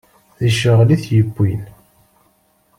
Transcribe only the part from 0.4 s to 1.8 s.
ccɣel i t-yewwin.